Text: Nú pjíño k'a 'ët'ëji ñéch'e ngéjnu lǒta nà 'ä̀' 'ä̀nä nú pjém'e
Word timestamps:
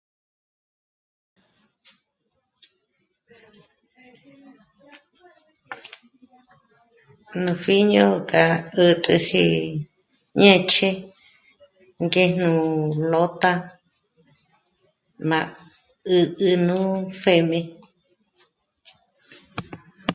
Nú 7.43 7.51
pjíño 7.61 8.05
k'a 8.29 8.43
'ët'ëji 8.75 9.43
ñéch'e 10.41 10.89
ngéjnu 12.03 12.49
lǒta 13.11 13.51
nà 15.29 15.39
'ä̀' 16.11 16.31
'ä̀nä 16.39 16.61
nú 16.67 16.77
pjém'e 17.21 17.59